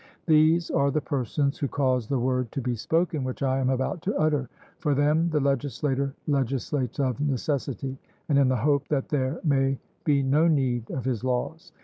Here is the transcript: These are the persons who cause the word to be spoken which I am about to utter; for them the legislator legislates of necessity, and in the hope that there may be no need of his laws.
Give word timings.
These 0.25 0.71
are 0.71 0.89
the 0.89 0.99
persons 0.99 1.59
who 1.59 1.67
cause 1.67 2.07
the 2.07 2.17
word 2.17 2.51
to 2.53 2.59
be 2.59 2.73
spoken 2.73 3.23
which 3.23 3.43
I 3.43 3.59
am 3.59 3.69
about 3.69 4.01
to 4.01 4.17
utter; 4.17 4.49
for 4.79 4.95
them 4.95 5.29
the 5.29 5.39
legislator 5.39 6.15
legislates 6.25 6.99
of 6.99 7.19
necessity, 7.19 7.99
and 8.27 8.39
in 8.39 8.47
the 8.49 8.55
hope 8.57 8.87
that 8.87 9.09
there 9.09 9.39
may 9.43 9.77
be 10.03 10.23
no 10.23 10.47
need 10.47 10.89
of 10.89 11.05
his 11.05 11.23
laws. 11.23 11.71